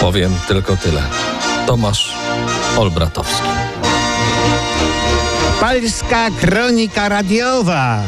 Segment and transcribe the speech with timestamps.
[0.00, 1.02] Powiem tylko tyle.
[1.66, 2.12] Tomasz
[2.76, 3.48] Olbratowski.
[5.60, 8.02] Polska Kronika Radiowa.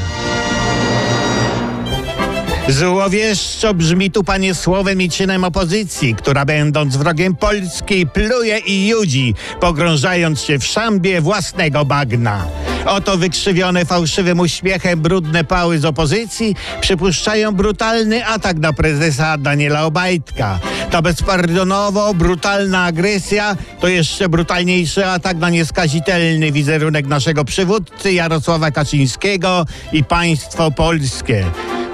[2.69, 9.35] Złowieszczo brzmi tu panie słowem i czynem opozycji, która będąc wrogiem Polski pluje i judzi,
[9.61, 12.45] pogrążając się w szambie własnego bagna.
[12.87, 20.59] Oto wykrzywione fałszywym uśmiechem brudne pały z opozycji przypuszczają brutalny atak na prezesa Daniela Obajtka.
[20.93, 29.67] Ta bezpardonowo brutalna agresja to jeszcze brutalniejszy atak na nieskazitelny wizerunek naszego przywódcy Jarosława Kaczyńskiego
[29.93, 31.45] i państwo polskie.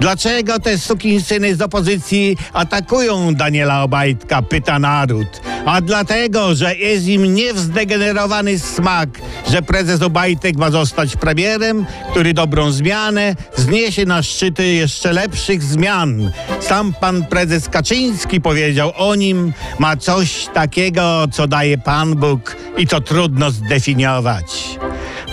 [0.01, 5.41] Dlaczego te sukinsyny z opozycji atakują Daniela Obajtka, pyta naród.
[5.69, 9.09] A dlatego, że jest im niewzdegenerowany smak,
[9.51, 16.33] że prezes Obajtek ma zostać premierem, który dobrą zmianę wzniesie na szczyty jeszcze lepszych zmian.
[16.61, 22.87] Sam pan prezes Kaczyński powiedział o nim, ma coś takiego, co daje Pan Bóg i
[22.87, 24.79] to trudno zdefiniować.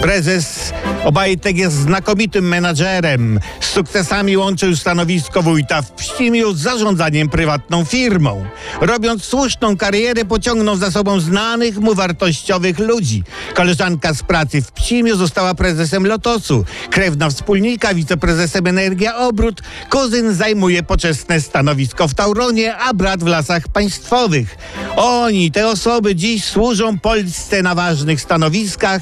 [0.02, 0.74] Prezes
[1.06, 3.40] Obajtek jest znakomitym menadżerem.
[3.60, 8.46] Z sukcesami łączył stanowisko wójta w Pścimiu z zarządzaniem prywatną firmą.
[8.82, 13.24] Robiąc słuszną karierę pociągnął za sobą znanych mu wartościowych ludzi.
[13.54, 16.66] Koleżanka z pracy w Pścimiu została prezesem Lotosu.
[16.90, 19.62] Krewna wspólnika wiceprezesem Energia Obrót.
[19.90, 24.58] Kuzyn zajmuje poczesne stanowisko w Tauronie, a brat w Lasach Państwowych.
[24.96, 29.02] Oni, te osoby dziś służą Polsce na ważnych stanowiskach,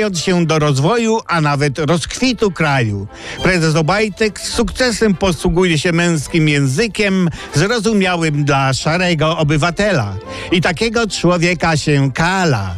[0.00, 3.06] przyczyniając się do rozwoju, a nawet rozkwitu kraju.
[3.42, 10.14] Prezes Obajtek z sukcesem posługuje się męskim językiem, zrozumiałym dla szarego obywatela.
[10.52, 12.74] I takiego człowieka się kala.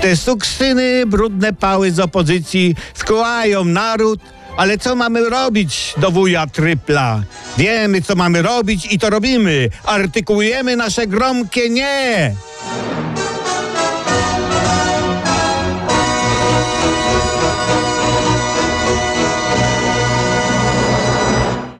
[0.00, 4.20] Te suksyny, brudne pały z opozycji wkłają naród,
[4.56, 7.22] ale co mamy robić do wuja Trypla?
[7.58, 9.70] Wiemy, co mamy robić i to robimy.
[9.84, 12.34] Artykułujemy nasze gromkie nie.